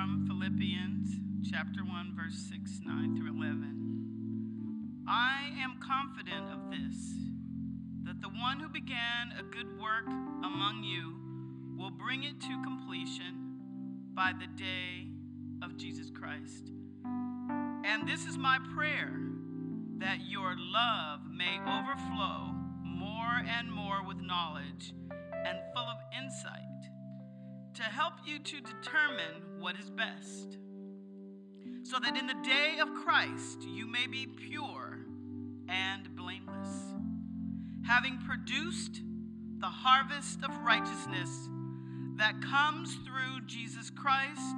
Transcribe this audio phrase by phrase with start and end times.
[0.00, 1.10] from Philippians
[1.52, 5.04] chapter 1, verse 6, 9 through 11.
[5.06, 6.96] I am confident of this,
[8.04, 11.16] that the one who began a good work among you
[11.76, 13.58] will bring it to completion
[14.14, 15.08] by the day
[15.62, 16.70] of Jesus Christ.
[17.84, 19.12] And this is my prayer
[19.98, 24.94] that your love may overflow more and more with knowledge
[25.44, 26.89] and full of insight
[27.74, 30.58] to help you to determine what is best,
[31.82, 34.98] so that in the day of Christ you may be pure
[35.68, 36.94] and blameless,
[37.86, 39.02] having produced
[39.58, 41.48] the harvest of righteousness
[42.16, 44.56] that comes through Jesus Christ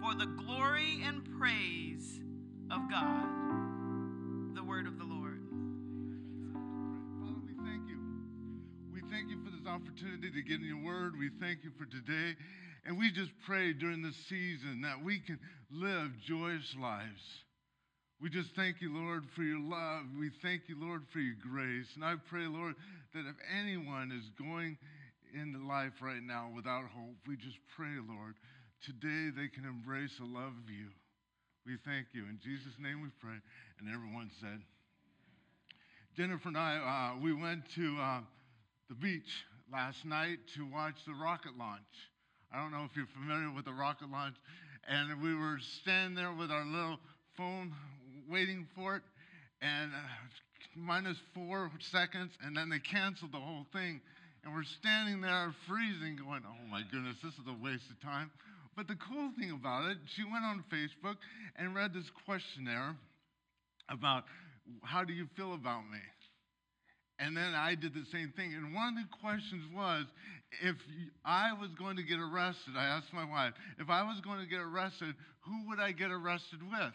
[0.00, 2.20] for the glory and praise
[2.70, 3.37] of God.
[9.68, 11.12] Opportunity to get in your word.
[11.18, 12.34] We thank you for today.
[12.86, 15.38] And we just pray during this season that we can
[15.70, 17.20] live joyous lives.
[18.20, 20.04] We just thank you, Lord, for your love.
[20.18, 21.86] We thank you, Lord, for your grace.
[21.94, 22.74] And I pray, Lord,
[23.14, 24.78] that if anyone is going
[25.36, 28.34] into life right now without hope, we just pray, Lord,
[28.82, 30.88] today they can embrace the love of you.
[31.66, 32.24] We thank you.
[32.24, 33.36] In Jesus' name we pray.
[33.78, 34.58] And everyone said,
[36.16, 38.20] Jennifer and I, uh, we went to uh,
[38.88, 39.28] the beach
[39.72, 41.82] last night to watch the rocket launch.
[42.52, 44.36] I don't know if you're familiar with the rocket launch.
[44.88, 46.98] And we were standing there with our little
[47.36, 47.72] phone
[48.30, 49.02] waiting for it,
[49.60, 49.98] and uh,
[50.74, 54.00] minus four seconds, and then they canceled the whole thing.
[54.44, 58.30] And we're standing there freezing, going, oh my goodness, this is a waste of time.
[58.76, 61.16] But the cool thing about it, she went on Facebook
[61.56, 62.96] and read this questionnaire
[63.90, 64.24] about
[64.82, 65.98] how do you feel about me?
[67.18, 68.54] And then I did the same thing.
[68.54, 70.04] And one of the questions was
[70.62, 70.76] if
[71.24, 74.46] I was going to get arrested, I asked my wife, if I was going to
[74.46, 76.94] get arrested, who would I get arrested with?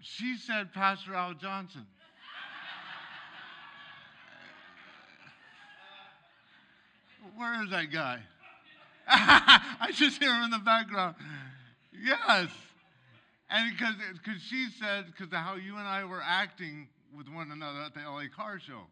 [0.00, 1.86] She said Pastor Al Johnson.
[7.36, 8.18] Where is that guy?
[9.08, 11.16] I just hear him in the background.
[11.92, 12.48] Yes.
[13.48, 17.80] And because she said because of how you and I were acting with one another
[17.80, 18.88] at the LA car show.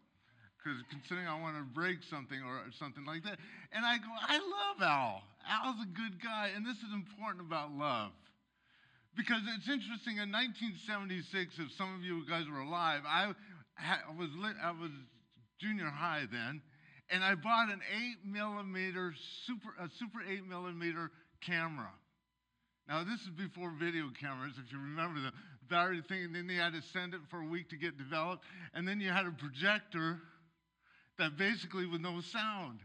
[0.57, 3.39] Because considering I want to break something or something like that.
[3.73, 5.23] And I go, I love Al.
[5.49, 6.51] Al's a good guy.
[6.55, 8.11] And this is important about love.
[9.15, 13.33] Because it's interesting, in 1976, if some of you guys were alive, I,
[13.75, 14.91] I was, lit, I was
[15.59, 16.61] junior high then,
[17.09, 17.81] and I bought an
[18.23, 19.13] 8 millimeter,
[19.45, 21.11] super, a super 8 millimeter
[21.41, 21.91] camera.
[22.87, 25.31] Now, this is before video cameras, if you remember the
[25.71, 28.43] battery thing, and then you had to send it for a week to get developed,
[28.75, 30.19] and then you had a projector
[31.17, 32.79] that basically with no sound.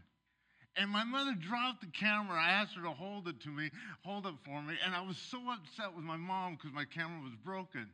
[0.77, 2.39] And my mother dropped the camera.
[2.39, 3.69] I asked her to hold it to me,
[4.05, 7.21] hold it for me, and I was so upset with my mom because my camera
[7.21, 7.89] was broken.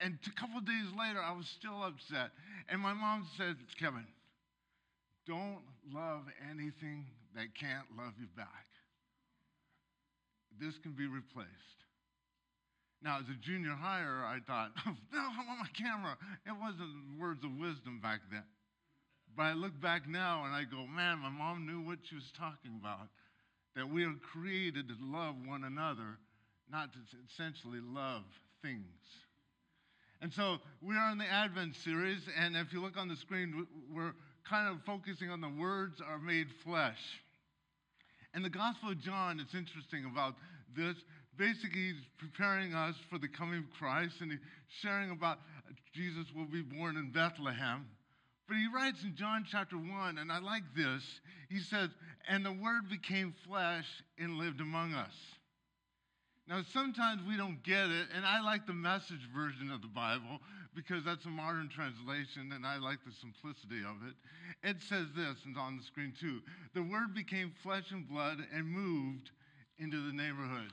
[0.00, 2.30] And a couple days later, I was still upset.
[2.68, 4.06] And my mom said, Kevin,
[5.26, 5.62] don't
[5.92, 8.66] love anything that can't love you back.
[10.60, 11.48] This can be replaced.
[13.02, 16.16] Now, as a junior higher, I thought, no, I want my camera.
[16.46, 18.44] It wasn't words of wisdom back then.
[19.36, 22.30] But I look back now and I go, man, my mom knew what she was
[22.36, 23.08] talking about.
[23.76, 26.18] That we are created to love one another,
[26.70, 26.98] not to
[27.32, 28.24] essentially love
[28.62, 28.82] things.
[30.20, 33.68] And so we are in the Advent series, and if you look on the screen,
[33.94, 34.14] we're
[34.48, 36.98] kind of focusing on the words are made flesh.
[38.34, 40.34] And the Gospel of John, it's interesting about
[40.76, 40.96] this.
[41.38, 44.40] Basically, he's preparing us for the coming of Christ, and he's
[44.80, 45.38] sharing about
[45.94, 47.86] Jesus will be born in Bethlehem.
[48.48, 51.02] But he writes in John chapter 1, and I like this.
[51.48, 51.90] He says,
[52.28, 53.86] And the Word became flesh
[54.18, 55.14] and lived among us.
[56.48, 60.40] Now, sometimes we don't get it, and I like the message version of the Bible
[60.74, 64.14] because that's a modern translation, and I like the simplicity of it.
[64.66, 66.40] It says this, and on the screen too
[66.74, 69.30] The Word became flesh and blood and moved
[69.78, 70.72] into the neighborhood.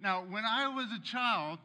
[0.00, 1.58] Now, when I was a child,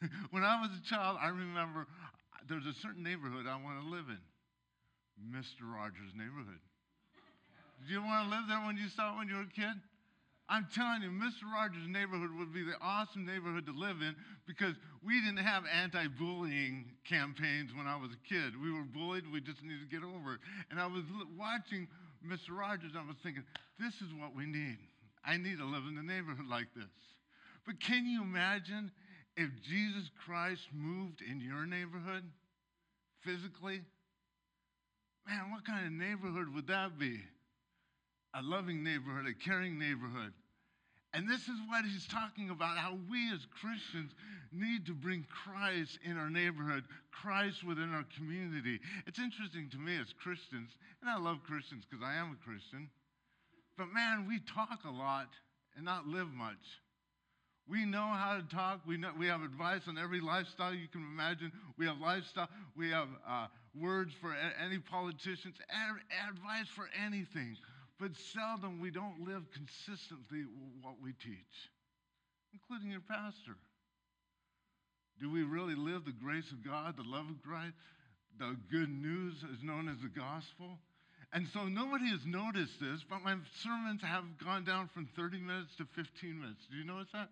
[0.30, 1.86] when I was a child, I remember
[2.48, 4.18] there's a certain neighborhood I want to live in
[5.30, 5.62] Mr.
[5.62, 6.60] Rogers' neighborhood.
[7.80, 9.76] Did you want to live there when you saw it when you were a kid?
[10.48, 11.50] I'm telling you, Mr.
[11.52, 14.14] Rogers' neighborhood would be the awesome neighborhood to live in
[14.46, 14.74] because
[15.04, 18.60] we didn't have anti bullying campaigns when I was a kid.
[18.60, 20.40] We were bullied, we just needed to get over it.
[20.70, 21.04] And I was
[21.38, 21.88] watching
[22.26, 22.50] Mr.
[22.50, 23.44] Rogers, I was thinking,
[23.78, 24.78] this is what we need.
[25.24, 26.84] I need to live in a neighborhood like this.
[27.66, 28.90] But can you imagine
[29.36, 32.24] if Jesus Christ moved in your neighborhood
[33.20, 33.82] physically?
[35.26, 37.20] Man, what kind of neighborhood would that be?
[38.34, 40.32] a loving neighborhood, a caring neighborhood.
[41.14, 44.12] And this is what he's talking about how we as Christians
[44.50, 48.80] need to bring Christ in our neighborhood, Christ within our community.
[49.06, 50.72] It's interesting to me as Christians,
[51.02, 52.88] and I love Christians because I am a Christian,
[53.76, 55.28] but man, we talk a lot
[55.76, 56.80] and not live much.
[57.68, 58.80] We know how to talk.
[58.86, 61.52] We, know, we have advice on every lifestyle you can imagine.
[61.78, 62.48] We have lifestyle.
[62.76, 63.46] We have uh,
[63.80, 65.56] words for a- any politicians,
[66.28, 67.56] advice for anything
[68.02, 70.42] but seldom we don't live consistently
[70.80, 71.70] what we teach,
[72.52, 73.54] including your pastor.
[75.20, 77.74] Do we really live the grace of God, the love of Christ?
[78.40, 80.78] The good news is known as the gospel.
[81.32, 85.74] And so nobody has noticed this, but my sermons have gone down from 30 minutes
[85.78, 86.60] to 15 minutes.
[86.70, 87.30] Do you notice that?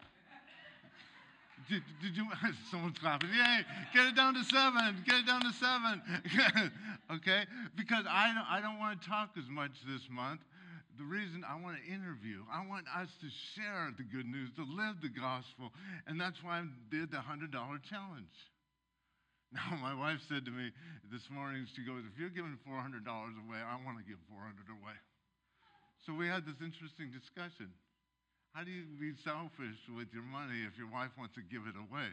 [1.68, 2.26] Did, did you?
[2.70, 3.28] Someone's clapping.
[3.28, 3.60] Yay!
[3.92, 5.04] Get it down to seven.
[5.06, 6.02] Get it down to seven.
[7.12, 7.44] okay?
[7.76, 10.40] Because I don't, I don't want to talk as much this month.
[10.98, 14.64] The reason I want to interview, I want us to share the good news, to
[14.64, 15.72] live the gospel,
[16.06, 18.32] and that's why I did the hundred dollar challenge.
[19.56, 20.72] Now, my wife said to me
[21.12, 24.16] this morning, she goes, "If you're giving four hundred dollars away, I want to give
[24.24, 24.96] four hundred away."
[26.06, 27.68] So we had this interesting discussion.
[28.52, 31.76] How do you be selfish with your money if your wife wants to give it
[31.76, 32.08] away?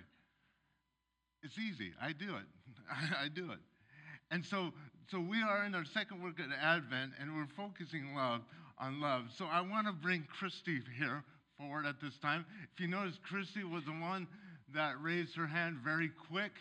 [1.44, 1.91] It's easy.
[2.01, 2.47] I do it.
[3.19, 3.59] I, do it.
[4.31, 4.71] And so,
[5.09, 8.41] so we are in our second week of Advent, and we're focusing love
[8.77, 9.31] on love.
[9.36, 11.24] So I want to bring Christy here
[11.57, 12.45] forward at this time.
[12.74, 14.27] If you notice, Christy was the one
[14.74, 16.51] that raised her hand very quick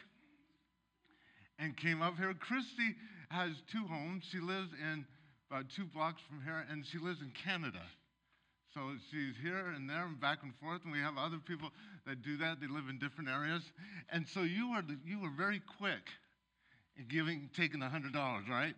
[1.58, 2.34] and came up here.
[2.34, 2.94] Christy
[3.30, 4.24] has two homes.
[4.30, 5.04] She lives in
[5.50, 7.82] about two blocks from here, and she lives in Canada.
[8.74, 11.72] So she's here and there and back and forth, and we have other people
[12.06, 12.60] that do that.
[12.60, 13.64] They live in different areas.
[14.12, 16.04] And so you were, you were very quick
[16.96, 18.12] in giving, taking the $100,
[18.46, 18.76] right?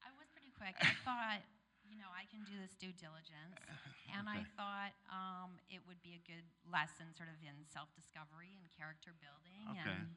[0.00, 0.74] I was pretty quick.
[0.80, 1.44] I thought,
[1.84, 3.60] you know, I can do this due diligence.
[4.06, 4.38] And okay.
[4.38, 8.64] I thought um, it would be a good lesson sort of in self discovery and
[8.70, 9.66] character building.
[9.76, 9.82] Okay.
[9.82, 10.14] And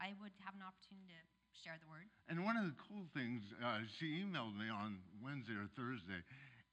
[0.00, 2.08] I would have an opportunity to share the word.
[2.28, 6.20] And one of the cool things, uh, she emailed me on Wednesday or Thursday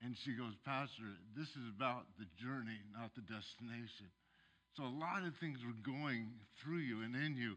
[0.03, 4.11] and she goes, Pastor, this is about the journey, not the destination.
[4.75, 7.55] So a lot of things were going through you and in you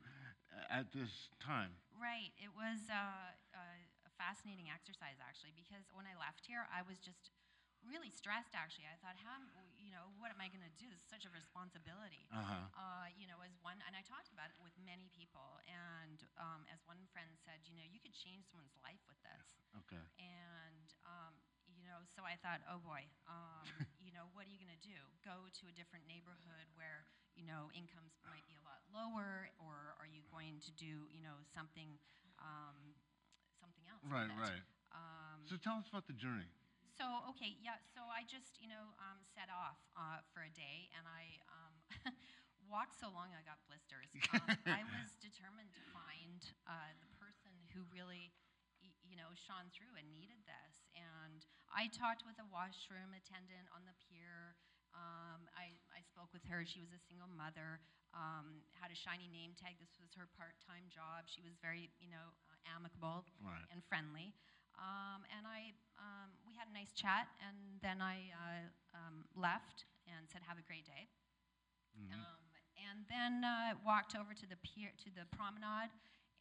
[0.70, 1.74] at this time.
[1.96, 2.30] Right.
[2.38, 7.34] It was uh, a fascinating exercise, actually, because when I left here, I was just
[7.86, 9.38] really stressed actually i thought how
[9.96, 12.68] know what am i going to do this is such a responsibility uh-huh.
[12.76, 16.68] uh, you know as one and i talked about it with many people and um,
[16.68, 19.48] as one friend said you know you could change someone's life with this
[19.80, 21.32] okay and um,
[21.76, 23.68] you know, so I thought, oh boy, um,
[24.04, 24.96] you know, what are you going to do?
[25.22, 27.04] Go to a different neighborhood where,
[27.36, 31.20] you know, incomes might be a lot lower, or are you going to do, you
[31.20, 32.00] know, something,
[32.40, 32.96] um,
[33.60, 34.02] something else?
[34.08, 34.64] Right, right.
[34.94, 36.48] Um, so tell us about the journey.
[36.96, 37.04] So
[37.36, 37.76] okay, yeah.
[37.92, 41.74] So I just, you know, um, set off uh, for a day, and I um,
[42.72, 44.08] walked so long I got blisters.
[44.36, 48.32] Um, I was determined to find uh, the person who really
[49.06, 50.74] you know, shone through and needed this.
[50.94, 54.58] And I talked with a washroom attendant on the pier.
[54.96, 56.64] Um, I, I spoke with her.
[56.64, 57.84] She was a single mother,
[58.16, 59.76] um, had a shiny name tag.
[59.76, 61.28] This was her part time job.
[61.28, 63.66] She was very, you know, uh, amicable right.
[63.68, 64.32] and friendly.
[64.76, 69.84] Um, and I, um, we had a nice chat, and then I uh, um, left
[70.06, 71.08] and said, "Have a great day."
[71.96, 72.20] Mm-hmm.
[72.20, 72.42] Um,
[72.76, 75.90] and then uh, walked over to the pier, to the promenade,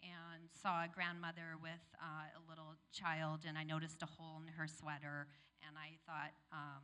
[0.03, 4.51] and saw a grandmother with uh, a little child, and I noticed a hole in
[4.53, 5.31] her sweater,
[5.63, 6.83] and I thought, um,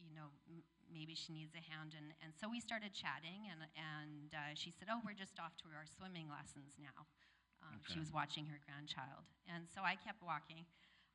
[0.00, 3.60] you know, m- maybe she needs a hand, and, and so we started chatting, and,
[3.76, 7.06] and uh, she said, oh, we're just off to our swimming lessons now.
[7.60, 7.92] Um, okay.
[7.92, 10.64] She was watching her grandchild, and so I kept walking.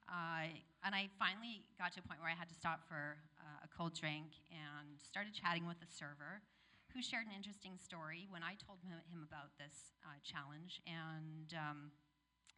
[0.07, 0.51] Uh,
[0.83, 3.69] and I finally got to a point where I had to stop for uh, a
[3.71, 6.43] cold drink and started chatting with the server
[6.93, 10.77] who shared an interesting story when I told him, about this uh, challenge.
[10.85, 11.79] And um,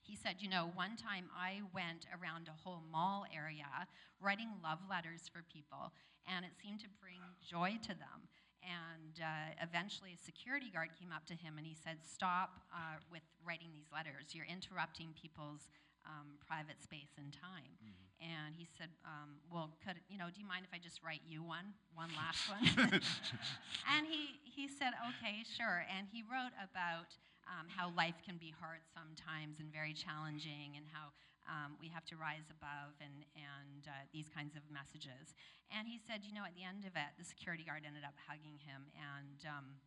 [0.04, 3.88] he said, You know, one time I went around a whole mall area
[4.20, 5.96] writing love letters for people,
[6.28, 8.28] and it seemed to bring joy to them.
[8.66, 12.98] And uh, eventually, a security guard came up to him and he said, Stop uh,
[13.12, 14.34] with writing these letters.
[14.34, 15.70] You're interrupting people's
[16.06, 17.74] um, private space and time.
[17.82, 18.06] Mm-hmm.
[18.24, 21.22] And he said, um, Well, could, you know, do you mind if I just write
[21.28, 22.64] you one, one last one?
[23.92, 25.84] and he, he said, Okay, sure.
[25.92, 27.12] And he wrote about
[27.46, 31.14] um, how life can be hard sometimes and very challenging, and how
[31.46, 35.38] um, we have to rise above, and, and uh, these kinds of messages.
[35.70, 38.18] And he said, You know, at the end of it, the security guard ended up
[38.26, 38.90] hugging him.
[38.98, 39.78] And um,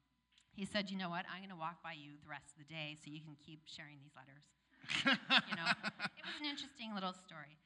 [0.55, 1.27] he said, You know what?
[1.27, 3.67] I'm going to walk by you the rest of the day so you can keep
[3.67, 4.47] sharing these letters.
[5.05, 5.88] you know, it was an
[6.89, 7.57] interesting little story.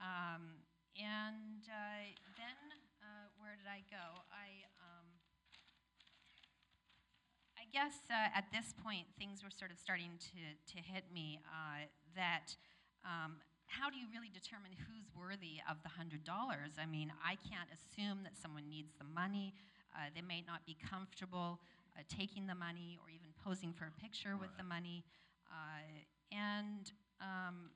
[0.00, 0.64] Um,
[0.96, 2.60] and uh, then
[3.04, 4.24] uh, where did I go?
[4.32, 5.06] I um,
[7.56, 10.40] I guess uh, at this point things were sort of starting to
[10.76, 12.56] to hit me uh, that.
[13.04, 16.74] Um, how do you really determine who's worthy of the hundred dollars?
[16.74, 19.54] I mean, I can't assume that someone needs the money.
[19.94, 21.62] Uh, they may not be comfortable
[21.94, 25.06] uh, taking the money or even posing for a picture with the money.
[25.46, 25.86] Uh,
[26.34, 26.90] and
[27.22, 27.70] um,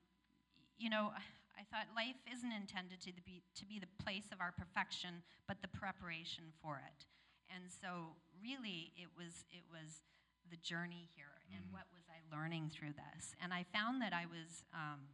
[0.79, 1.13] you know,
[1.55, 5.63] I thought life isn't intended to be, to be the place of our perfection, but
[5.63, 7.07] the preparation for it.
[7.55, 10.03] And so, really, it was, it was
[10.51, 13.35] the journey here and what was I learning through this.
[13.43, 15.07] And I found that I was um,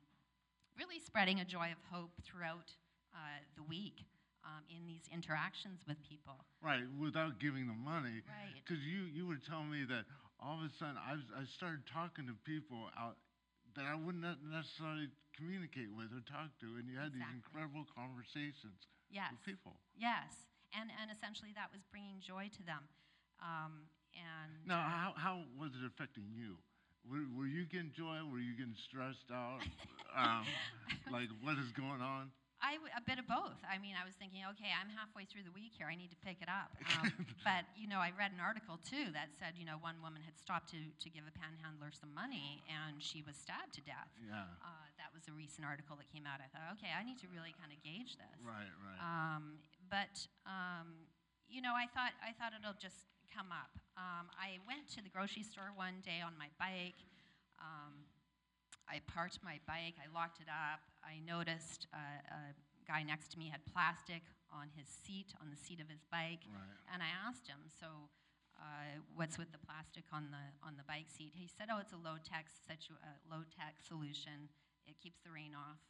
[0.78, 2.72] really spreading a joy of hope throughout
[3.12, 4.06] uh, the week
[4.44, 6.40] um, in these interactions with people.
[6.62, 8.24] Right, without giving them money.
[8.24, 8.56] Right.
[8.64, 10.08] Because you, you were telling me that
[10.40, 13.16] all of a sudden I, was, I started talking to people out
[13.76, 18.86] that I wouldn't necessarily communicate with or talk to, and you had these incredible conversations
[19.10, 19.30] Yes.
[19.32, 19.78] with people.
[19.96, 20.46] Yes.
[20.74, 22.86] And, and essentially, that was bringing joy to them.
[23.42, 26.58] Um, and Now, how, how was it affecting you?
[27.08, 28.20] Were, were you getting joy?
[28.30, 29.64] Were you getting stressed out?
[30.16, 30.44] um,
[31.10, 32.30] like, what is going on?
[32.60, 33.56] I w- a bit of both.
[33.64, 35.88] I mean, I was thinking, okay, I'm halfway through the week here.
[35.88, 36.76] I need to pick it up.
[37.00, 40.20] Um, but you know, I read an article too that said, you know, one woman
[40.20, 44.12] had stopped to to give a panhandler some money, and she was stabbed to death.
[44.20, 44.44] Yeah.
[44.60, 46.44] Uh, that was a recent article that came out.
[46.44, 48.36] I thought, okay, I need to really kind of gauge this.
[48.44, 49.00] Right, right.
[49.00, 49.56] Um,
[49.88, 50.12] but
[50.44, 51.08] um,
[51.48, 53.72] you know, I thought I thought it'll just come up.
[53.96, 56.98] Um, I went to the grocery store one day on my bike.
[57.62, 58.04] Um,
[58.90, 59.96] I parked my bike.
[60.02, 60.82] I locked it up.
[61.10, 61.98] I noticed uh,
[62.30, 62.54] a
[62.86, 64.22] guy next to me had plastic
[64.54, 66.78] on his seat, on the seat of his bike, Right.
[66.94, 68.10] and I asked him, "So,
[68.58, 71.92] uh, what's with the plastic on the on the bike seat?" He said, "Oh, it's
[71.92, 74.48] a low tech situ- uh, low tech solution.
[74.86, 75.82] It keeps the rain off."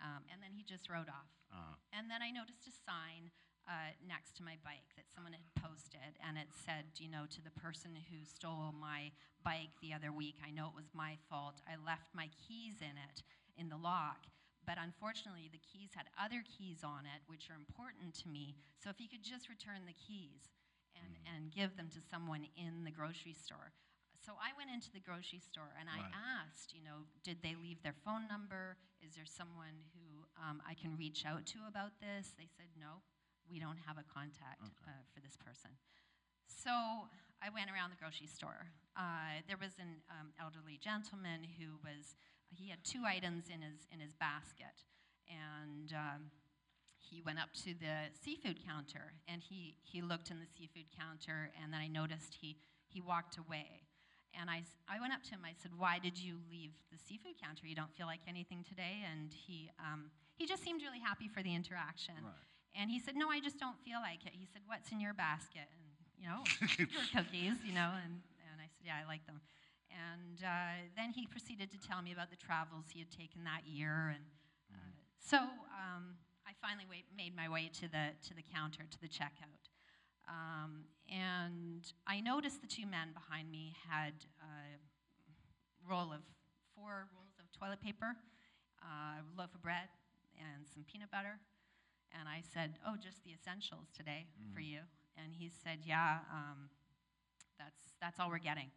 [0.00, 1.30] Um, and then he just rode off.
[1.50, 3.30] Uh, And then I noticed a sign
[3.68, 7.40] uh, next to my bike that someone had posted, and it said, you know, to
[7.40, 9.12] the person who stole my
[9.44, 11.62] bike the other week, I know it was my fault.
[11.68, 13.22] I left my keys in it,
[13.56, 14.26] in the lock.
[14.66, 18.54] But unfortunately, the keys had other keys on it, which are important to me.
[18.78, 20.54] So if you could just return the keys
[20.94, 23.74] and, and give them to someone in the grocery store.
[24.22, 26.14] So I went into the grocery store and I Right.
[26.14, 28.78] asked, you know, did they leave their phone number?
[29.02, 32.30] Is there someone who um, I can reach out to about this?
[32.38, 33.02] They said, no,
[33.50, 35.74] we don't have a contact uh, for this person.
[36.46, 37.10] So
[37.42, 38.70] I went around the grocery store.
[38.94, 42.14] Uh, there was an um, elderly gentleman who was,
[42.54, 44.84] he had two items in his, in his basket.
[45.28, 46.30] And um,
[46.98, 51.50] he went up to the seafood counter and he, he looked in the seafood counter
[51.62, 52.56] and then I noticed he,
[52.88, 53.88] he walked away.
[54.32, 57.36] And I I went up to him, I said, why did you leave the seafood
[57.36, 57.68] counter?
[57.68, 59.04] You don't feel like anything today?
[59.04, 62.16] And he, um, he just seemed really happy for the interaction.
[62.24, 62.48] Right.
[62.72, 64.32] And he said, no, I just don't feel like it.
[64.32, 65.68] He said, what's in your basket?
[65.68, 65.84] And,
[66.16, 66.40] you know,
[67.12, 69.40] cookies, you know, and, and I said, yeah, I like them.
[69.92, 73.68] And uh, then he proceeded to tell me about the travels he had taken that
[73.68, 74.14] year.
[74.16, 74.24] And
[74.72, 76.16] uh, so um,
[76.48, 79.68] I finally wa- made my way to the, to the counter, to the checkout.
[80.28, 84.78] Um, and I noticed the two men behind me had a
[85.88, 86.22] roll of
[86.74, 88.16] four rolls of toilet paper,
[88.82, 89.90] uh, a loaf of bread,
[90.38, 91.38] and some peanut butter.
[92.18, 94.80] And I said, "Oh, just the essentials today for you."
[95.16, 96.68] And he said, "Yeah, um,
[97.58, 98.70] that's that's all we're getting."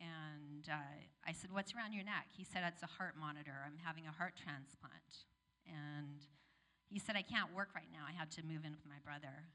[0.00, 3.54] And uh, I said, "What's around your neck?" He said, "It's a heart monitor.
[3.64, 5.26] I'm having a heart transplant."
[5.66, 6.20] And
[6.90, 8.04] he said, "I can't work right now.
[8.06, 9.48] I had to move in with my brother."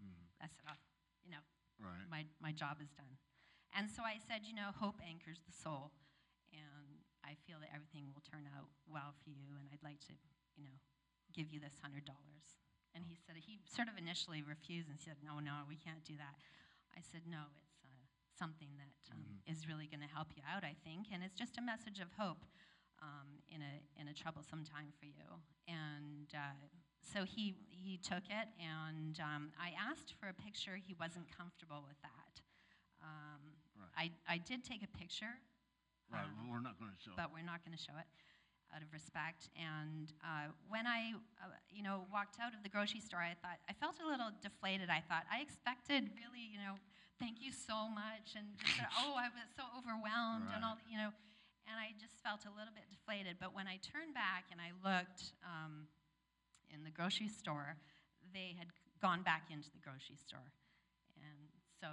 [0.00, 0.80] And I said, oh,
[1.24, 1.44] "You know,
[1.80, 2.08] right.
[2.08, 3.16] my, my job is done.
[3.76, 5.92] And so I said, you know, hope anchors the soul.
[6.54, 9.52] And I feel that everything will turn out well for you.
[9.60, 10.14] And I'd like to,
[10.56, 10.76] you know,
[11.36, 12.08] give you this $100.
[12.96, 16.16] And he said, he sort of initially refused and said, no, no, we can't do
[16.16, 16.40] that.
[16.96, 17.65] I said, no, uh,
[18.38, 21.08] something that um, is really going to help you out, I think.
[21.12, 22.44] And it's just a message of hope
[23.02, 25.28] um, in, a, in a troublesome time for you.
[25.68, 26.56] And uh,
[27.00, 30.76] so he, he took it, and um, I asked for a picture.
[30.76, 32.40] He wasn't comfortable with that.
[33.02, 33.42] Um,
[33.76, 34.08] Right.
[34.26, 35.36] I, I did take a picture,
[36.08, 36.24] Right.
[36.24, 37.12] um, we're not going to show.
[37.12, 38.08] but we're not going to show it
[38.74, 39.52] out of respect.
[39.52, 41.12] And uh, when I,
[41.44, 44.32] uh, you know, walked out of the grocery store, I thought I felt a little
[44.40, 44.88] deflated.
[44.88, 46.80] I thought I expected really, you know,
[47.18, 50.96] thank you so much, and just, of, oh, I was so overwhelmed and all, you
[50.96, 51.10] know,
[51.66, 53.36] and I just felt a little bit deflated.
[53.40, 55.88] But when I turned back and I looked um,
[56.70, 57.76] in the grocery store,
[58.32, 58.68] they had
[59.00, 60.52] gone back into the grocery store,
[61.20, 61.88] and so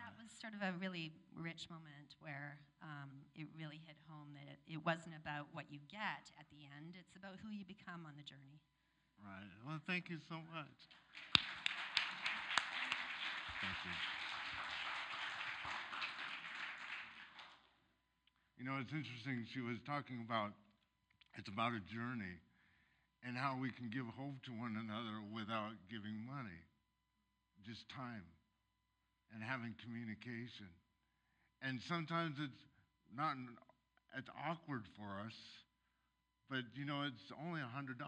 [0.00, 4.48] that was sort of a really rich moment where um, it really hit home that
[4.48, 8.04] it, it wasn't about what you get at the end, it's about who you become
[8.06, 8.60] on the journey.
[9.20, 9.52] Right.
[9.66, 10.80] Well, thank you so much.
[13.60, 14.13] Thank you.
[18.58, 19.46] You know, it's interesting.
[19.50, 20.54] She was talking about
[21.34, 22.38] it's about a journey
[23.26, 26.62] and how we can give hope to one another without giving money,
[27.66, 28.22] just time
[29.34, 30.70] and having communication.
[31.58, 32.62] And sometimes it's
[33.10, 33.34] not,
[34.14, 35.34] it's awkward for us,
[36.46, 37.98] but you know, it's only a $100.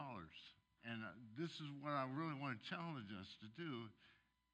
[0.86, 3.90] And uh, this is what I really want to challenge us to do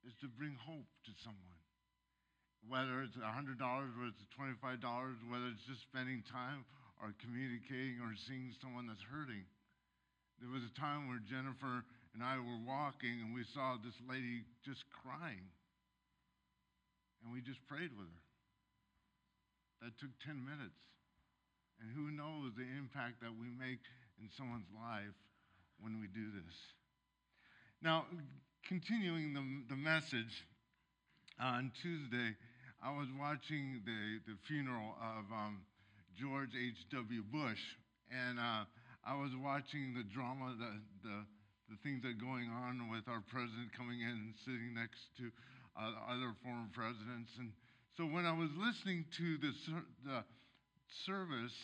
[0.09, 1.62] is to bring hope to someone.
[2.69, 4.79] Whether it's $100, whether it's $25,
[5.27, 6.65] whether it's just spending time
[7.03, 9.43] or communicating or seeing someone that's hurting.
[10.39, 11.83] There was a time where Jennifer
[12.15, 15.51] and I were walking and we saw this lady just crying.
[17.23, 18.23] And we just prayed with her.
[19.83, 20.79] That took 10 minutes.
[21.83, 23.83] And who knows the impact that we make
[24.23, 25.19] in someone's life
[25.83, 26.55] when we do this.
[27.83, 28.07] Now,
[28.67, 30.47] continuing the, the message,
[31.41, 32.37] uh, on Tuesday,
[32.83, 35.63] I was watching the, the funeral of um,
[36.19, 37.23] George H.W.
[37.31, 37.63] Bush,
[38.11, 38.67] and uh,
[39.07, 41.17] I was watching the drama, the, the,
[41.71, 45.31] the things that are going on with our president coming in and sitting next to
[45.79, 47.31] uh, other former presidents.
[47.39, 47.55] And
[47.95, 49.53] so when I was listening to the,
[50.03, 50.19] the
[51.07, 51.55] service,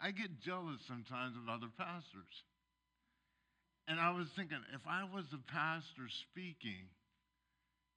[0.00, 2.32] I get jealous sometimes of other pastors.
[3.84, 6.88] And I was thinking, if I was the pastor speaking,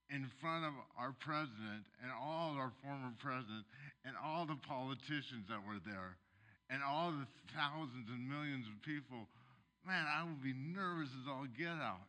[0.09, 3.67] in front of our president and all our former presidents
[4.07, 6.15] and all the politicians that were there
[6.71, 9.27] and all the thousands and millions of people,
[9.83, 12.07] man, I would be nervous as all get out.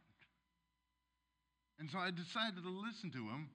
[1.79, 3.51] And so I decided to listen to him.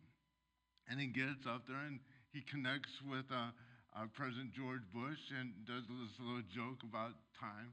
[0.88, 2.00] And he gets up there and
[2.36, 3.56] he connects with uh,
[3.96, 7.72] uh, President George Bush and does this little joke about time.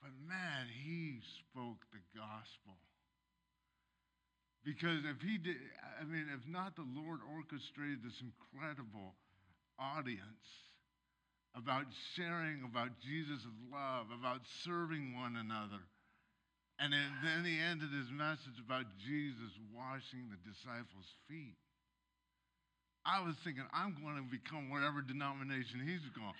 [0.00, 2.80] But man, he spoke the gospel.
[4.64, 5.56] Because if he did,
[6.00, 9.16] I mean, if not the Lord orchestrated this incredible
[9.78, 10.44] audience
[11.56, 15.80] about sharing about Jesus' love, about serving one another,
[16.78, 21.56] and then he ended his message about Jesus washing the disciples' feet.
[23.04, 26.36] I was thinking, I'm going to become whatever denomination he's going.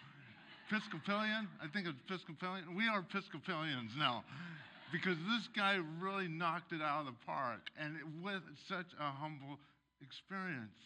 [0.68, 1.48] Episcopalian?
[1.60, 2.76] I think it's Episcopalian.
[2.76, 4.24] We are Episcopalians now
[4.92, 9.10] because this guy really knocked it out of the park and it with such a
[9.10, 9.58] humble
[10.02, 10.78] experience.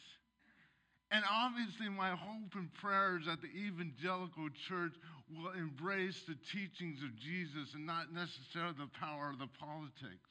[1.11, 4.95] And obviously, my hope and prayer is that the evangelical church
[5.31, 10.31] will embrace the teachings of Jesus and not necessarily the power of the politics.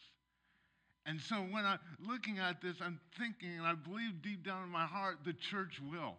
[1.06, 4.70] And so, when I'm looking at this, I'm thinking, and I believe deep down in
[4.70, 6.16] my heart, the church will.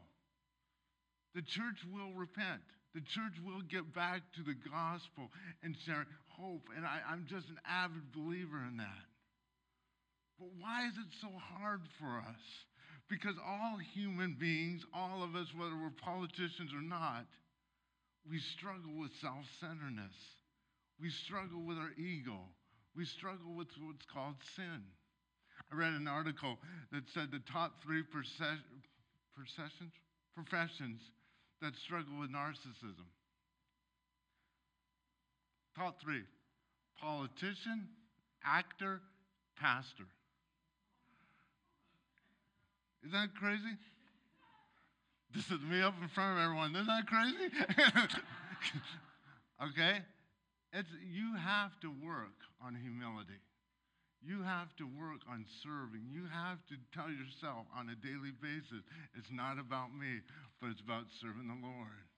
[1.35, 2.63] The church will repent.
[2.95, 5.31] The church will get back to the gospel
[5.63, 6.07] and share
[6.39, 6.69] hope.
[6.77, 9.07] And I, I'm just an avid believer in that.
[10.39, 12.43] But why is it so hard for us?
[13.09, 17.27] Because all human beings, all of us, whether we're politicians or not,
[18.29, 20.15] we struggle with self centeredness.
[21.01, 22.39] We struggle with our ego.
[22.97, 24.83] We struggle with what's called sin.
[25.73, 26.59] I read an article
[26.93, 28.63] that said the top three professions
[31.61, 33.07] that struggle with narcissism.
[35.77, 36.23] Top three
[37.01, 37.89] politician,
[38.45, 39.01] actor,
[39.61, 40.05] pastor.
[43.05, 43.77] Isn't that crazy?
[45.35, 46.77] This is me up in front of everyone.
[46.77, 47.51] Isn't that crazy?
[49.69, 49.99] okay?
[50.73, 53.43] It's, you have to work on humility.
[54.23, 56.07] You have to work on serving.
[56.09, 58.87] You have to tell yourself on a daily basis
[59.19, 60.23] it's not about me,
[60.61, 62.09] but it's about serving the Lord.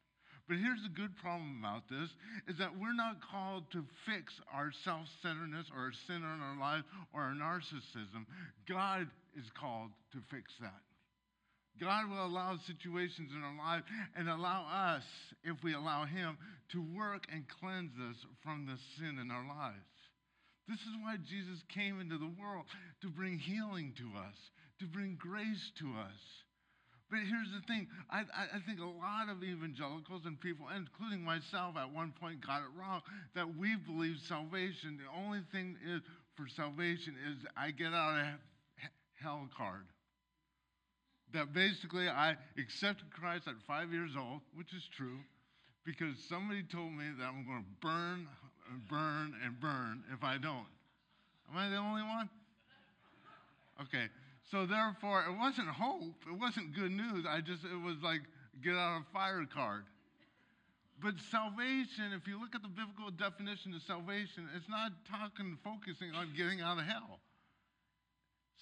[0.48, 2.08] But here's the good problem about this
[2.46, 6.84] is that we're not called to fix our self-centeredness or our sin in our life
[7.12, 8.26] or our narcissism.
[8.68, 10.82] God is called to fix that.
[11.80, 13.82] God will allow situations in our life
[14.16, 14.64] and allow
[14.96, 15.02] us,
[15.44, 16.38] if we allow Him,
[16.72, 19.76] to work and cleanse us from the sin in our lives.
[20.68, 22.64] This is why Jesus came into the world
[23.02, 24.34] to bring healing to us,
[24.80, 26.45] to bring grace to us.
[27.08, 31.76] But here's the thing I, I, think a lot of evangelicals and people, including myself
[31.76, 33.00] at one point, got it wrong
[33.34, 36.00] that we believe salvation, the only thing is
[36.34, 38.26] for salvation is I get out of
[39.22, 39.86] hell card.
[41.32, 45.18] That basically I accepted Christ at five years old, which is true,
[45.84, 48.26] because somebody told me that I'm going to burn
[48.70, 50.66] and burn and burn if I don't.
[51.50, 52.28] Am I the only one?
[53.82, 54.08] Okay.
[54.50, 56.22] So therefore, it wasn't hope.
[56.30, 57.26] It wasn't good news.
[57.28, 58.22] I just, it was like
[58.62, 59.84] get out of fire card.
[61.02, 66.14] But salvation, if you look at the biblical definition of salvation, it's not talking, focusing
[66.14, 67.20] on getting out of hell.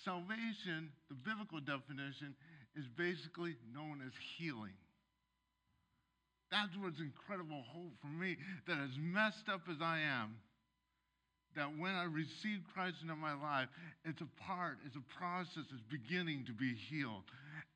[0.04, 2.34] Salvation, the biblical definition,
[2.74, 4.74] is basically known as healing.
[6.50, 10.36] That's what's incredible hope for me that as messed up as I am,
[11.56, 13.68] that when I receive Christ into my life,
[14.04, 17.24] it's a part, it's a process, it's beginning to be healed.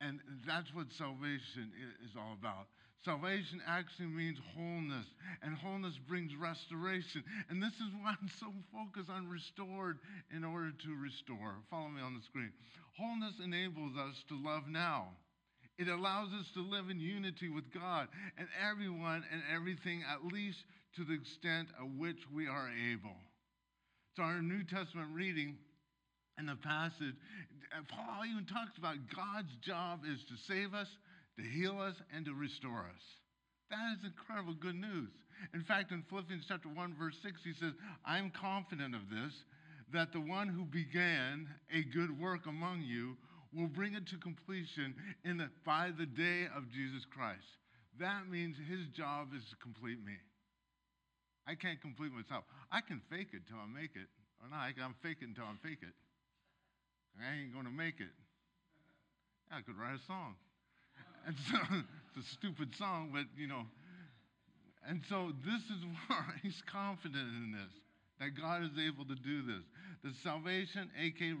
[0.01, 1.71] And that's what salvation
[2.05, 2.67] is all about.
[3.05, 5.05] Salvation actually means wholeness,
[5.41, 7.23] and wholeness brings restoration.
[7.49, 9.99] And this is why I'm so focused on restored
[10.35, 11.55] in order to restore.
[11.69, 12.51] Follow me on the screen.
[12.97, 15.07] Wholeness enables us to love now.
[15.77, 20.65] It allows us to live in unity with God and everyone and everything, at least
[20.97, 23.15] to the extent of which we are able.
[24.19, 25.55] So, our New Testament reading
[26.37, 27.15] in the passage,
[27.87, 30.89] Paul even talks about God's job is to save us,
[31.37, 33.03] to heal us, and to restore us.
[33.71, 35.07] That is incredible good news.
[35.53, 37.71] In fact, in Philippians chapter 1, verse 6, he says,
[38.03, 39.31] I'm confident of this,
[39.93, 43.15] that the one who began a good work among you
[43.55, 47.47] will bring it to completion in the, by the day of Jesus Christ.
[48.01, 50.19] That means his job is to complete me.
[51.47, 52.43] I can't complete myself.
[52.71, 54.07] I can fake it till I make it.
[54.41, 55.95] Or not, I can fake it until I fake it.
[57.19, 58.13] I ain't going to make it.
[59.51, 60.35] I could write a song.
[61.27, 61.57] And so
[62.15, 63.67] it's a stupid song, but you know.
[64.87, 67.73] And so this is why he's confident in this
[68.19, 69.63] that God is able to do this.
[70.03, 71.33] The salvation, aka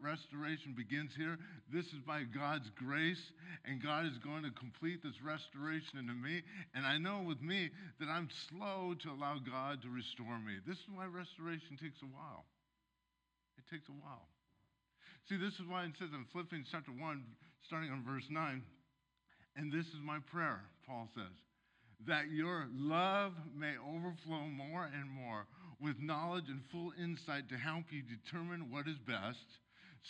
[0.00, 1.38] restoration, begins here.
[1.72, 3.32] This is by God's grace,
[3.64, 6.42] and God is going to complete this restoration into me.
[6.74, 10.54] And I know with me that I'm slow to allow God to restore me.
[10.64, 12.46] This is why restoration takes a while.
[13.58, 14.28] It takes a while.
[15.28, 17.24] See, this is why it says in Philippians chapter 1,
[17.66, 18.62] starting on verse 9,
[19.56, 21.34] and this is my prayer, Paul says,
[22.06, 25.46] that your love may overflow more and more
[25.80, 29.44] with knowledge and full insight to help you determine what is best,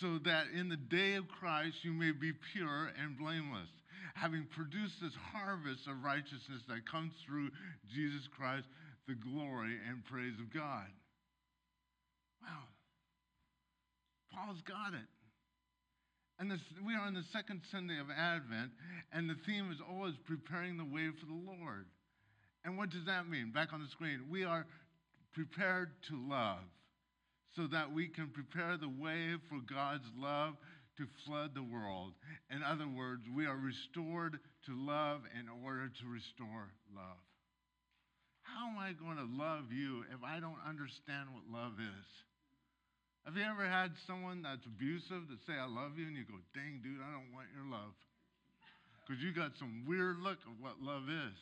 [0.00, 3.68] so that in the day of Christ you may be pure and blameless,
[4.14, 7.50] having produced this harvest of righteousness that comes through
[7.92, 8.66] Jesus Christ,
[9.09, 10.87] the glory and praise of God.
[12.42, 12.68] Wow.
[14.33, 15.09] Paul's got it.
[16.38, 18.70] And this, we are on the second Sunday of Advent,
[19.12, 21.87] and the theme is always preparing the way for the Lord.
[22.64, 23.52] And what does that mean?
[23.52, 24.66] Back on the screen, we are
[25.37, 26.64] prepared to love
[27.55, 30.57] so that we can prepare the way for God's love
[30.96, 32.16] to flood the world.
[32.49, 37.20] In other words, we are restored to love in order to restore love.
[38.49, 42.09] How am I going to love you if I don't understand what love is?
[43.29, 46.40] Have you ever had someone that's abusive that say, I love you, and you go,
[46.55, 47.92] dang, dude, I don't want your love?
[49.05, 51.37] Because you got some weird look of what love is.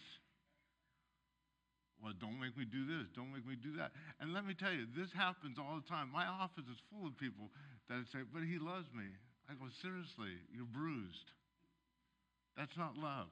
[2.02, 3.08] Well, don't make me do this.
[3.16, 3.92] Don't make me do that.
[4.20, 6.12] And let me tell you, this happens all the time.
[6.12, 7.48] My office is full of people
[7.88, 9.08] that say, but he loves me.
[9.48, 11.32] I go, seriously, you're bruised.
[12.56, 13.28] That's not love.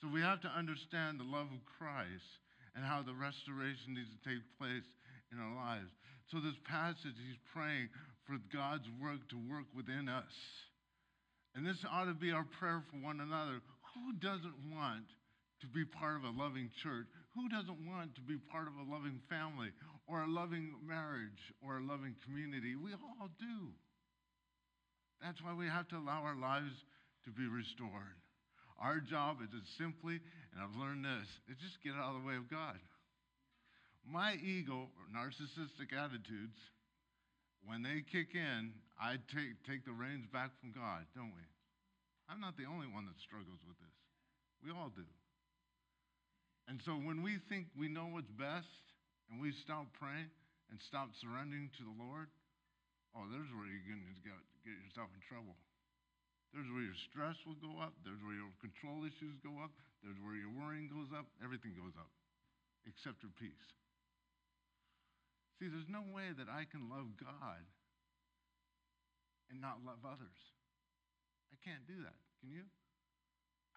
[0.00, 2.40] So we have to understand the love of Christ
[2.76, 4.86] and how the restoration needs to take place
[5.32, 5.90] in our lives.
[6.30, 7.88] So this passage, he's praying
[8.24, 10.32] for God's work to work within us.
[11.56, 13.60] And this ought to be our prayer for one another.
[13.94, 15.08] Who doesn't want
[15.60, 17.08] to be part of a loving church?
[17.34, 19.70] Who doesn't want to be part of a loving family
[20.06, 22.74] or a loving marriage or a loving community?
[22.74, 23.72] We all do.
[25.20, 26.72] That's why we have to allow our lives
[27.24, 28.16] to be restored.
[28.78, 30.22] Our job is to simply,
[30.54, 32.78] and I've learned this, is just get out of the way of God.
[34.06, 36.56] My ego or narcissistic attitudes,
[37.66, 41.44] when they kick in, I take, take the reins back from God, don't we?
[42.30, 43.98] I'm not the only one that struggles with this.
[44.62, 45.04] We all do.
[46.68, 48.68] And so when we think we know what's best
[49.32, 50.28] and we stop praying
[50.68, 52.28] and stop surrendering to the Lord,
[53.16, 54.36] oh, there's where you're going to get,
[54.68, 55.56] yourself in trouble.
[56.52, 57.96] There's where your stress will go up.
[58.04, 59.72] There's where your control issues go up.
[60.04, 61.24] There's where your worrying goes up.
[61.40, 62.12] Everything goes up
[62.84, 63.68] except your peace.
[65.56, 67.64] See, there's no way that I can love God
[69.48, 70.36] and not love others.
[71.48, 72.16] I can't do that.
[72.40, 72.68] Can you?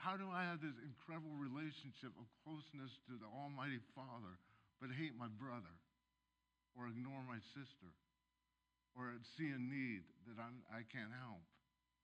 [0.01, 4.33] How do I have this incredible relationship of closeness to the Almighty Father,
[4.81, 5.69] but hate my brother,
[6.73, 7.93] or ignore my sister,
[8.97, 11.45] or see a need that I'm, I can't help?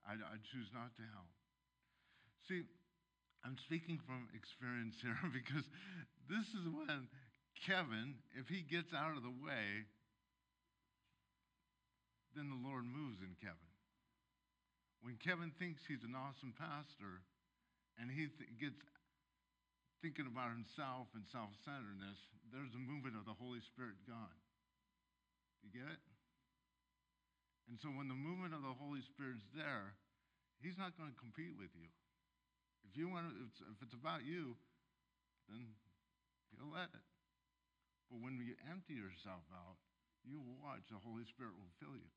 [0.06, 1.34] I, I choose not to help.
[2.46, 2.70] See,
[3.42, 5.66] I'm speaking from experience here because
[6.30, 7.10] this is when
[7.66, 9.90] Kevin, if he gets out of the way,
[12.38, 13.74] then the Lord moves in Kevin.
[15.02, 17.26] When Kevin thinks he's an awesome pastor,
[17.98, 18.78] and he th- gets
[20.02, 22.18] thinking about himself and self centeredness,
[22.54, 24.38] there's a movement of the Holy Spirit gone.
[25.66, 26.04] You get it?
[27.68, 29.92] And so when the movement of the Holy Spirit's there,
[30.64, 31.90] he's not going to compete with you.
[32.88, 33.36] If you want to,
[33.68, 34.56] if it's about you,
[35.52, 35.68] then
[36.56, 37.06] he'll let it.
[38.08, 39.76] But when you empty yourself out,
[40.24, 42.12] you watch the Holy Spirit will fill you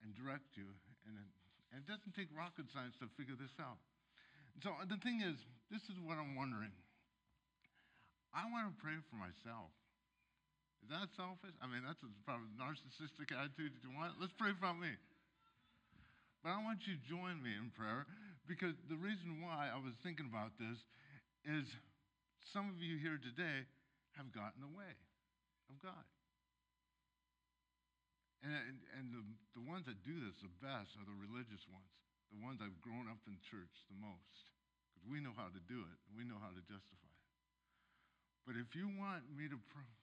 [0.00, 0.72] and direct you.
[1.04, 1.28] And it,
[1.72, 3.76] and it doesn't take rocket science to figure this out.
[4.62, 5.34] So uh, the thing is,
[5.72, 6.72] this is what I'm wondering.
[8.30, 9.70] I want to pray for myself.
[10.84, 11.56] Is that selfish?
[11.64, 14.20] I mean, that's a probably narcissistic attitude that you want.
[14.20, 14.92] Let's pray for me.
[16.44, 18.04] But I want you to join me in prayer
[18.44, 20.76] because the reason why I was thinking about this
[21.48, 21.64] is
[22.52, 23.64] some of you here today
[24.20, 24.92] have gotten away
[25.72, 26.04] of God.
[28.44, 29.22] And, and, and the,
[29.56, 31.88] the ones that do this the best are the religious ones,
[32.34, 34.42] the ones I've grown up in church the most,
[34.90, 37.30] because we know how to do it, we know how to justify it.
[38.42, 39.94] But if you want me to pr-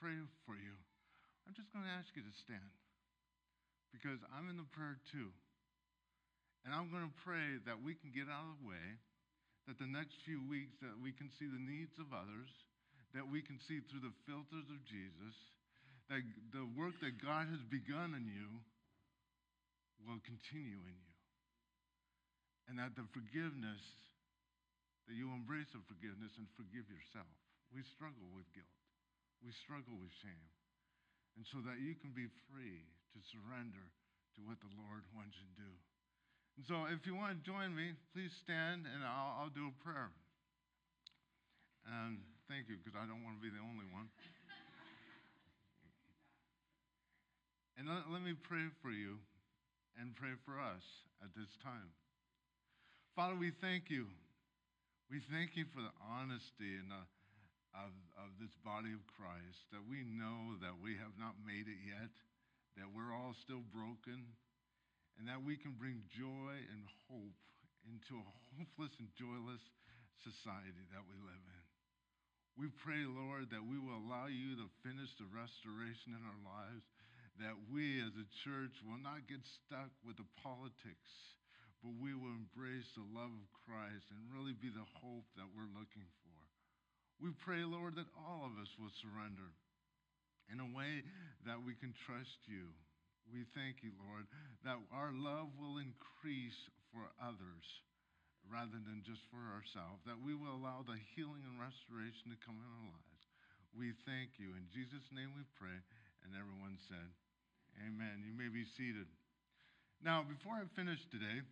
[0.00, 0.16] pray
[0.48, 0.74] for you,
[1.44, 2.72] I'm just going to ask you to stand,
[3.92, 5.28] because I'm in the prayer too.
[6.66, 8.86] And I'm going to pray that we can get out of the way,
[9.70, 12.50] that the next few weeks that we can see the needs of others,
[13.16, 15.36] that we can see through the filters of Jesus,
[16.12, 16.20] that
[16.52, 18.60] the work that God has begun in you
[20.04, 21.07] will continue in you.
[22.68, 23.80] And that the forgiveness,
[25.08, 27.32] that you embrace the forgiveness and forgive yourself.
[27.72, 28.76] We struggle with guilt.
[29.40, 30.48] We struggle with shame.
[31.40, 32.84] And so that you can be free
[33.16, 33.88] to surrender
[34.36, 35.72] to what the Lord wants you to do.
[36.58, 39.76] And so if you want to join me, please stand and I'll, I'll do a
[39.80, 40.10] prayer.
[41.86, 44.10] And thank you, because I don't want to be the only one.
[47.78, 49.22] and let, let me pray for you
[49.96, 50.82] and pray for us
[51.22, 51.94] at this time.
[53.18, 54.06] Father, we thank you.
[55.10, 57.02] We thank you for the honesty and the,
[57.74, 61.82] of, of this body of Christ, that we know that we have not made it
[61.82, 62.14] yet,
[62.78, 64.22] that we're all still broken,
[65.18, 67.34] and that we can bring joy and hope
[67.90, 69.66] into a hopeless and joyless
[70.22, 71.64] society that we live in.
[72.54, 76.86] We pray, Lord, that we will allow you to finish the restoration in our lives,
[77.42, 81.34] that we as a church will not get stuck with the politics,
[81.80, 85.70] but we will embrace the love of Christ and really be the hope that we're
[85.74, 86.38] looking for.
[87.18, 89.50] We pray, Lord, that all of us will surrender
[90.50, 91.02] in a way
[91.46, 92.72] that we can trust you
[93.28, 94.24] we thank you, Lord,
[94.64, 96.56] that our love will increase
[96.88, 97.66] for others
[98.48, 102.56] rather than just for ourselves, that we will allow the healing and restoration to come
[102.56, 103.22] in our lives.
[103.76, 104.56] We thank you.
[104.56, 105.76] In Jesus' name we pray.
[106.24, 107.08] And everyone said,
[107.84, 108.24] Amen.
[108.24, 109.06] You may be seated.
[110.00, 111.44] Now, before I finish today,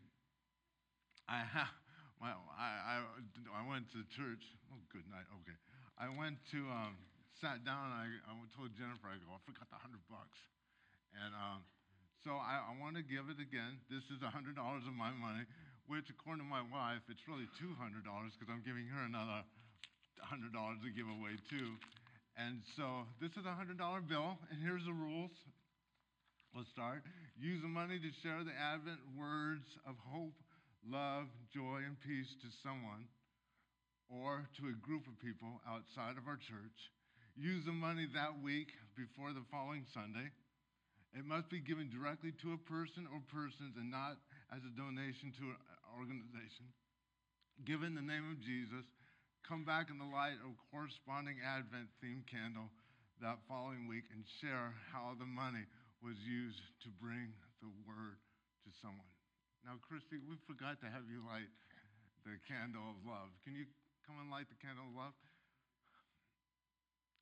[1.29, 1.75] I have.
[2.17, 4.41] My, I, I, I went to church.
[4.73, 5.29] Oh, good night.
[5.45, 5.59] Okay.
[6.01, 6.97] I went to, um,
[7.41, 10.41] sat down, I, I told Jennifer, I go, I forgot the hundred bucks.
[11.13, 11.61] And um,
[12.25, 13.81] so I, I want to give it again.
[13.93, 15.45] This is $100 of my money,
[15.89, 19.45] which, according to my wife, it's really $200 because I'm giving her another
[20.25, 21.77] $100 to give away, too.
[22.37, 23.77] And so this is a $100
[24.09, 25.33] bill, and here's the rules.
[26.53, 27.05] Let's start.
[27.37, 30.37] Use the money to share the Advent words of hope,
[30.87, 33.11] love, joy, and peace to someone
[34.07, 36.79] or to a group of people outside of our church.
[37.35, 40.31] Use the money that week before the following Sunday.
[41.13, 44.17] It must be given directly to a person or persons and not
[44.55, 45.61] as a donation to an
[45.99, 46.71] organization.
[47.65, 48.87] Given the name of Jesus,
[49.43, 52.71] come back in the light of corresponding Advent themed candle
[53.25, 55.65] that following week and share how the money
[56.05, 57.33] was used to bring
[57.65, 58.21] the word
[58.65, 59.16] to someone.
[59.67, 61.51] Now, Christy, we forgot to have you light
[62.23, 63.35] the candle of love.
[63.43, 63.67] Can you
[64.07, 65.17] come and light the candle of love?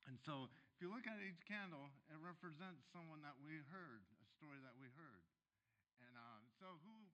[0.05, 4.27] And so, if you look at each candle, it represents someone that we heard, a
[4.37, 5.25] story that we heard.
[6.05, 7.04] And um, so, who